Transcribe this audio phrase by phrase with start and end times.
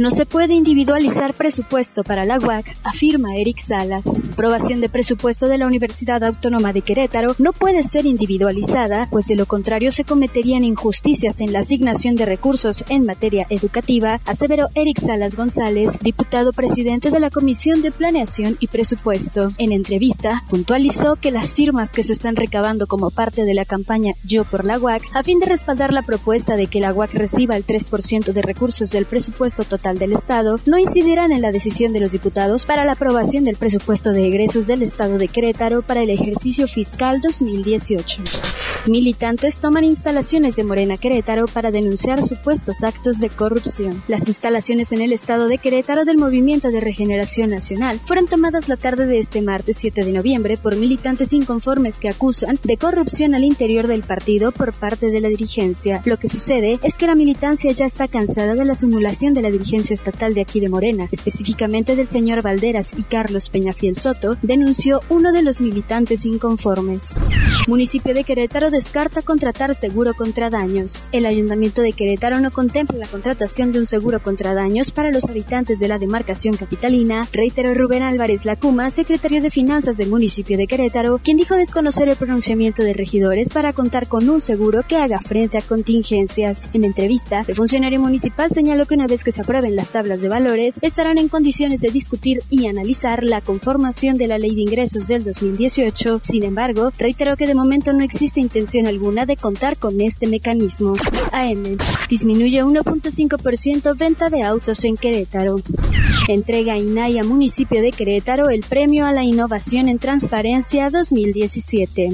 [0.00, 4.04] No se puede individualizar presupuesto para la UAC, afirma Eric Salas.
[4.32, 9.36] Aprobación de presupuesto de la Universidad Autónoma de Querétaro no puede ser individualizada, pues de
[9.36, 14.98] lo contrario se cometerían injusticias en la asignación de recursos en materia educativa, aseveró Eric
[14.98, 19.50] Salas González, diputado presidente de la Comisión de Planeación y Presupuesto.
[19.58, 24.14] En entrevista, puntualizó que las firmas que se están recabando como parte de la campaña
[24.24, 27.56] Yo por la UAC a fin de respaldar la propuesta de que la UAC reciba
[27.56, 32.00] el 3% de recursos del presupuesto total del Estado, no incidirán en la decisión de
[32.00, 36.10] los diputados para la aprobación del presupuesto de egresos del Estado de Querétaro para el
[36.10, 38.22] ejercicio fiscal 2018.
[38.86, 44.00] Militantes toman instalaciones de Morena Querétaro para denunciar supuestos actos de corrupción.
[44.06, 48.76] Las instalaciones en el estado de Querétaro del Movimiento de Regeneración Nacional fueron tomadas la
[48.76, 53.44] tarde de este martes 7 de noviembre por militantes inconformes que acusan de corrupción al
[53.44, 56.02] interior del partido por parte de la dirigencia.
[56.04, 59.50] Lo que sucede es que la militancia ya está cansada de la simulación de la
[59.50, 65.00] dirigencia estatal de aquí de Morena, específicamente del señor Valderas y Carlos Peñafiel Soto, denunció
[65.08, 67.14] uno de los militantes inconformes.
[67.66, 71.08] Municipio de Querétaro descarta contratar seguro contra daños.
[71.12, 75.24] El Ayuntamiento de Querétaro no contempla la contratación de un seguro contra daños para los
[75.24, 80.66] habitantes de la demarcación capitalina, reiteró Rubén Álvarez Lacuma, secretario de Finanzas del municipio de
[80.66, 85.20] Querétaro, quien dijo desconocer el pronunciamiento de regidores para contar con un seguro que haga
[85.20, 86.68] frente a contingencias.
[86.72, 90.28] En entrevista, el funcionario municipal señaló que una vez que se aprueben las tablas de
[90.28, 95.08] valores, estarán en condiciones de discutir y analizar la conformación de la ley de ingresos
[95.08, 96.20] del 2018.
[96.22, 100.94] Sin embargo, reiteró que de momento no existe intención alguna de contar con este mecanismo.
[101.32, 101.76] AM.
[102.08, 105.60] Disminuye 1.5% venta de autos en Querétaro.
[106.28, 112.10] Entrega INAI a municipio de Querétaro el premio a la innovación en transparencia 2017.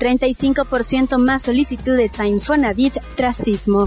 [0.00, 3.86] 35% más solicitudes a Infonavit tras sismo.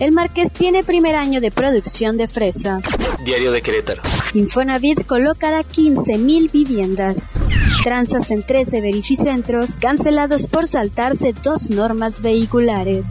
[0.00, 2.80] El Marqués tiene primer año de producción de fresa.
[3.24, 4.02] Diario de Querétaro.
[4.34, 7.38] Infonavit colocará 15.000 viviendas.
[7.82, 13.06] Tranzas en 13 verificentros cancelados por saltarse dos normas vehiculares.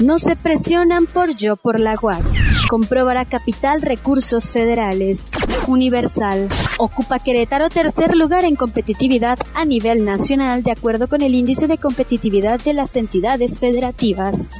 [0.00, 2.22] No se presionan por yo por la UAC.
[2.68, 5.30] Comprobará Capital Recursos Federales.
[5.68, 6.48] Universal.
[6.78, 11.78] Ocupa Querétaro tercer lugar en competitividad a nivel nacional de acuerdo con el índice de
[11.78, 14.50] competitividad de las entidades federativas.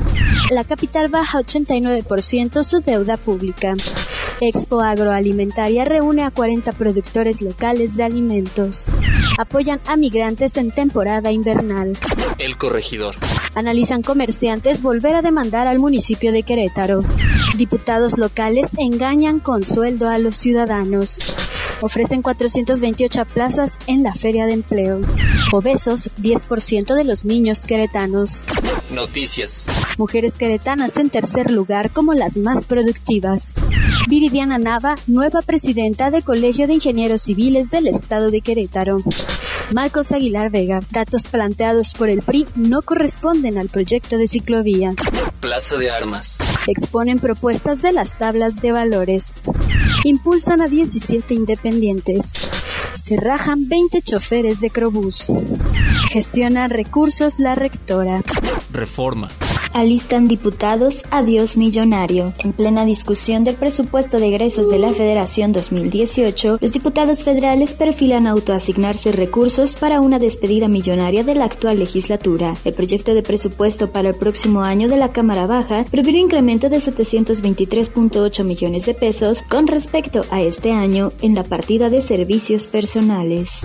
[0.50, 3.74] La capital baja 89% su deuda pública.
[4.40, 8.86] Expo Agroalimentaria reúne a 40 productores locales de alimentos.
[9.38, 11.98] Apoyan a migrantes en temporada invernal.
[12.38, 13.16] El corregidor.
[13.56, 17.00] Analizan comerciantes volver a demandar al municipio de Querétaro.
[17.56, 21.16] Diputados locales engañan con sueldo a los ciudadanos.
[21.80, 25.00] Ofrecen 428 plazas en la feria de empleo.
[25.52, 28.44] Obesos, 10% de los niños queretanos.
[28.90, 29.66] Noticias.
[29.96, 33.54] Mujeres queretanas en tercer lugar como las más productivas.
[34.06, 38.98] Viridiana Nava, nueva presidenta de Colegio de Ingenieros Civiles del Estado de Querétaro.
[39.72, 44.92] Marcos Aguilar Vega, datos planteados por el PRI no corresponden al proyecto de ciclovía.
[45.40, 46.38] Plaza de Armas.
[46.66, 49.42] Exponen propuestas de las tablas de valores.
[50.04, 52.32] Impulsan a 17 independientes.
[52.94, 55.26] Se rajan 20 choferes de Crobús.
[56.10, 58.22] Gestiona recursos la rectora.
[58.72, 59.28] Reforma.
[59.76, 62.32] Alistan diputados Adiós Millonario.
[62.38, 68.26] En plena discusión del presupuesto de egresos de la Federación 2018, los diputados federales perfilan
[68.26, 72.56] autoasignarse recursos para una despedida millonaria de la actual legislatura.
[72.64, 76.70] El proyecto de presupuesto para el próximo año de la Cámara Baja prevé un incremento
[76.70, 82.66] de 723.8 millones de pesos con respecto a este año en la partida de servicios
[82.66, 83.60] personales.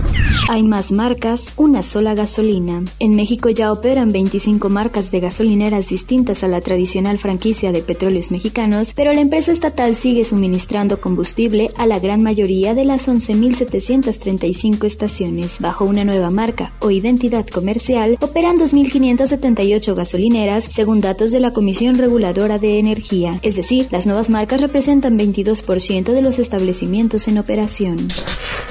[0.50, 2.82] Hay más marcas, una sola gasolina.
[2.98, 7.80] En México ya operan 25 marcas de gasolineras distintas distintas a la tradicional franquicia de
[7.80, 13.06] petróleos mexicanos, pero la empresa estatal sigue suministrando combustible a la gran mayoría de las
[13.06, 15.58] 11.735 estaciones.
[15.60, 21.96] Bajo una nueva marca o identidad comercial, operan 2.578 gasolineras, según datos de la Comisión
[21.98, 23.38] Reguladora de Energía.
[23.42, 28.08] Es decir, las nuevas marcas representan 22% de los establecimientos en operación.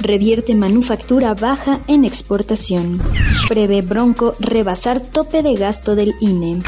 [0.00, 3.00] Revierte manufactura baja en exportación.
[3.48, 6.60] Prevé Bronco rebasar tope de gasto del INE.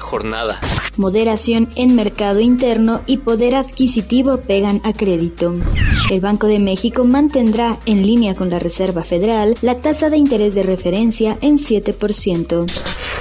[0.00, 0.60] Jornada.
[0.96, 5.54] Moderación en mercado interno y poder adquisitivo pegan a crédito.
[6.08, 10.54] El Banco de México mantendrá, en línea con la Reserva Federal, la tasa de interés
[10.54, 12.66] de referencia en 7%.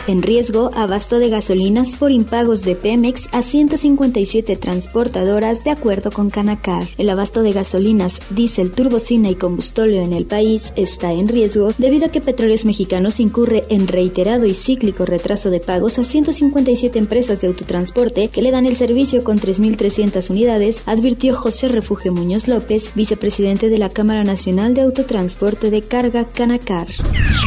[0.08, 6.30] En riesgo, abasto de gasolinas por impagos de Pemex a 157 transportadoras de acuerdo con
[6.30, 6.84] Canacar.
[7.00, 12.06] El abasto de gasolinas, diésel, turbocina y combustóleo en el país está en riesgo debido
[12.06, 17.42] a que Petróleos Mexicanos incurre en reiterado y cíclico retraso de pagos a 157 empresas
[17.42, 22.75] de autotransporte que le dan el servicio con 3.300 unidades, advirtió José Refugio Muñoz López,
[22.96, 26.88] vicepresidente de la Cámara Nacional de Autotransporte de Carga Canacar.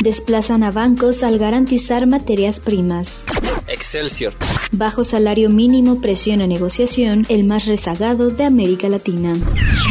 [0.02, 3.24] Desplazan a bancos al garantizar materias primas.
[3.66, 4.32] Excelsior.
[4.72, 9.34] Bajo salario mínimo presiona negociación el más rezagado de América Latina.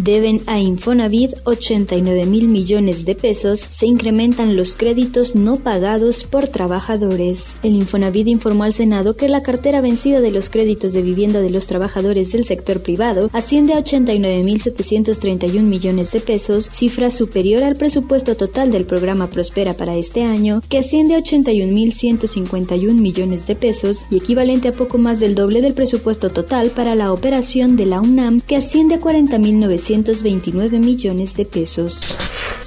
[0.04, 3.60] Deben a Infonavit 89 mil millones de pesos.
[3.60, 7.56] Se incrementan los créditos no pagados por trabajadores.
[7.64, 11.50] El Infonavit informó al Senado que la cartera vencida de los créditos de vivienda de
[11.50, 17.64] los trabajadores del sector privado asciende a 89 mil 731 millones de pesos, cifra superior
[17.64, 23.02] al presupuesto total del programa Prospera para este año, que asciende a 81 mil 151
[23.02, 27.12] millones de pesos y equivalente a poco más del doble del presupuesto total para la
[27.14, 32.18] operación de la UNAM, que asciende a 40.929 millones de pesos.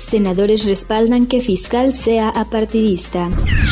[0.01, 3.31] Senadores respaldan que fiscal sea apartidista.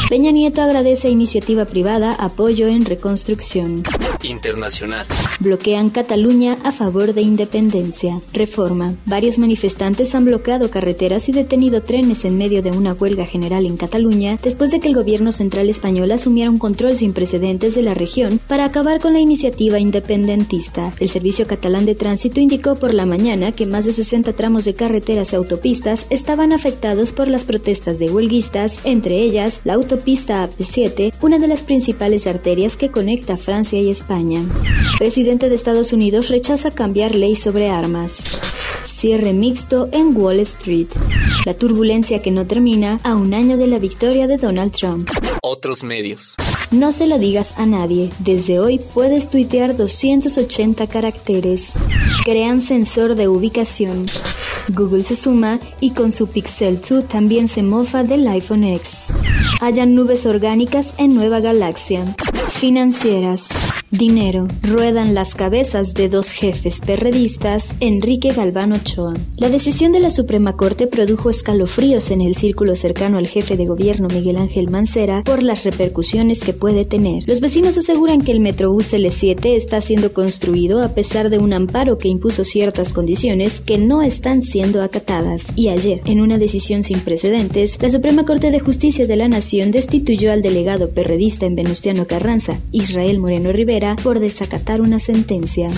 [0.09, 3.83] Peña Nieto agradece a iniciativa privada apoyo en reconstrucción.
[4.23, 5.07] Internacional.
[5.41, 8.21] Bloquean Cataluña a favor de independencia.
[8.33, 8.95] Reforma.
[9.07, 13.77] Varios manifestantes han bloqueado carreteras y detenido trenes en medio de una huelga general en
[13.77, 17.95] Cataluña después de que el gobierno central español asumiera un control sin precedentes de la
[17.95, 20.93] región para acabar con la iniciativa independentista.
[21.01, 24.75] El Servicio Catalán de Tránsito indicó por la mañana que más de 60 tramos de
[24.75, 31.15] carreteras y autopistas estaban afectados por las protestas de huelguistas, entre ellas la autopista AP7,
[31.23, 34.45] una de las principales arterias que conecta Francia y España.
[34.99, 38.25] Presidente de Estados Unidos rechaza cambiar ley sobre armas.
[38.85, 40.89] Cierre mixto en Wall Street.
[41.47, 45.09] La turbulencia que no termina a un año de la victoria de Donald Trump.
[45.41, 46.35] Otros medios.
[46.73, 48.11] No se lo digas a nadie.
[48.19, 51.71] Desde hoy puedes tuitear 280 caracteres.
[52.25, 54.07] Crean sensor de ubicación.
[54.69, 59.07] Google se suma y con su Pixel 2 también se mofa del iPhone X.
[59.61, 62.05] Hayan nubes orgánicas en Nueva Galaxia.
[62.51, 63.49] Financieras.
[63.91, 64.49] Dinero.
[64.63, 69.15] Ruedan las cabezas de dos jefes perredistas, Enrique Galván Ochoa.
[69.37, 73.65] La decisión de la Suprema Corte produjo escalofríos en el círculo cercano al jefe de
[73.65, 77.25] gobierno Miguel Ángel Mancera por las repercusiones que puede tener.
[77.27, 81.97] Los vecinos aseguran que el Metrobús L7 está siendo construido a pesar de un amparo
[81.97, 85.45] que impuso ciertas condiciones que no están siendo acatadas.
[85.57, 89.71] Y ayer, en una decisión sin precedentes, la Suprema Corte de Justicia de la Nación
[89.71, 95.69] destituyó al delegado perredista en Venustiano Carranza, Israel Moreno Rivera, por desacatar una sentencia.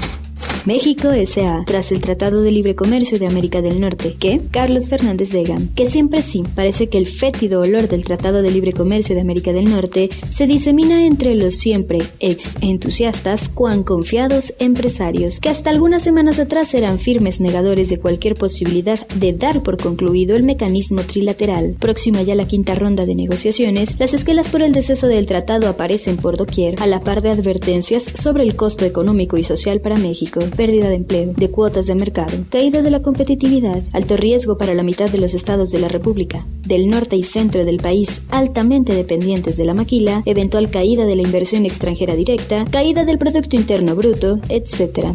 [0.66, 1.64] México S.A.
[1.66, 5.88] tras el Tratado de Libre Comercio de América del Norte, que Carlos Fernández Vega, que
[5.88, 9.70] siempre sí parece que el fétido olor del Tratado de Libre Comercio de América del
[9.70, 16.38] Norte se disemina entre los siempre ex entusiastas, cuan confiados empresarios, que hasta algunas semanas
[16.38, 21.76] atrás eran firmes negadores de cualquier posibilidad de dar por concluido el mecanismo trilateral.
[21.78, 26.18] Próxima ya la quinta ronda de negociaciones, las esquelas por el deceso del tratado aparecen
[26.18, 30.49] por doquier, a la par de advertencias sobre el costo económico y social para México
[30.50, 34.82] pérdida de empleo, de cuotas de mercado, caída de la competitividad, alto riesgo para la
[34.82, 39.56] mitad de los estados de la República, del norte y centro del país altamente dependientes
[39.56, 44.38] de la maquila, eventual caída de la inversión extranjera directa, caída del Producto Interno Bruto,
[44.48, 45.10] etc.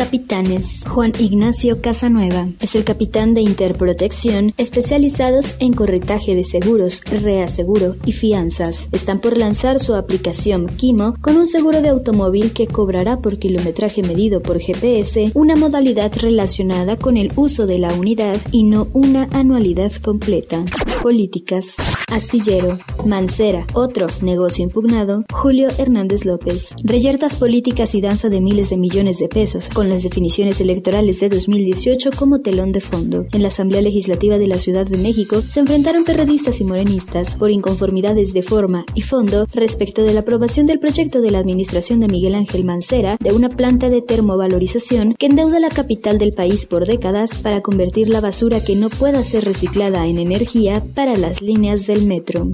[0.00, 0.82] Capitanes.
[0.88, 8.12] Juan Ignacio Casanueva es el capitán de Interprotección especializados en corretaje de seguros, reaseguro y
[8.12, 8.88] fianzas.
[8.92, 14.02] Están por lanzar su aplicación Kimo con un seguro de automóvil que cobrará por kilometraje
[14.02, 19.28] medido por GPS una modalidad relacionada con el uso de la unidad y no una
[19.32, 20.64] anualidad completa.
[21.02, 21.76] Políticas.
[22.10, 22.78] Astillero.
[23.06, 23.66] Mancera.
[23.72, 25.24] Otro negocio impugnado.
[25.32, 26.74] Julio Hernández López.
[26.84, 31.28] Reyertas políticas y danza de miles de millones de pesos con las definiciones electorales de
[31.28, 33.24] 2018 como telón de fondo.
[33.32, 37.50] En la Asamblea Legislativa de la Ciudad de México se enfrentaron periodistas y morenistas por
[37.50, 42.08] inconformidades de forma y fondo respecto de la aprobación del proyecto de la administración de
[42.08, 46.86] Miguel Ángel Mancera de una planta de termovalorización que endeuda la capital del país por
[46.86, 51.86] décadas para convertir la basura que no pueda ser reciclada en energía para las líneas
[51.86, 52.50] del metro.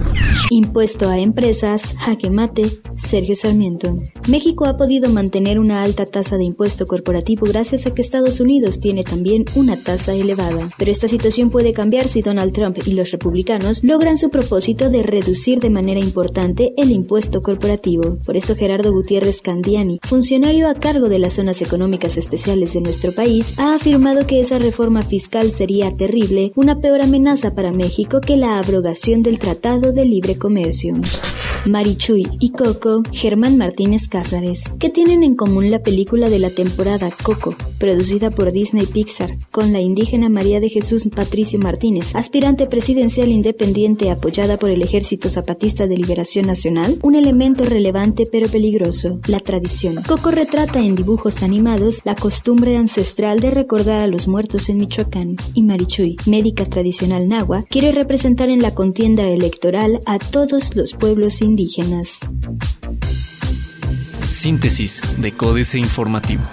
[0.49, 2.63] Impuesto a empresas, jaque mate,
[2.95, 3.99] Sergio Sarmiento.
[4.27, 8.79] México ha podido mantener una alta tasa de impuesto corporativo gracias a que Estados Unidos
[8.79, 10.69] tiene también una tasa elevada.
[10.77, 15.03] Pero esta situación puede cambiar si Donald Trump y los republicanos logran su propósito de
[15.03, 18.17] reducir de manera importante el impuesto corporativo.
[18.25, 23.11] Por eso Gerardo Gutiérrez Candiani, funcionario a cargo de las zonas económicas especiales de nuestro
[23.11, 28.35] país, ha afirmado que esa reforma fiscal sería terrible, una peor amenaza para México que
[28.35, 30.93] la abrogación del Tratado de Libre Comercio.
[31.65, 37.09] Marichuy y Coco, Germán Martínez Cázares, que tienen en común la película de la temporada
[37.23, 43.29] Coco, producida por Disney Pixar, con la indígena María de Jesús Patricio Martínez, aspirante presidencial
[43.29, 49.39] independiente apoyada por el Ejército Zapatista de Liberación Nacional, un elemento relevante pero peligroso, la
[49.39, 49.95] tradición.
[50.07, 55.35] Coco retrata en dibujos animados la costumbre ancestral de recordar a los muertos en Michoacán,
[55.53, 61.41] y Marichuy, médica tradicional nahua, quiere representar en la contienda electoral a todos los pueblos
[61.41, 62.19] indígenas.
[64.29, 66.43] Síntesis de Códice Informativo.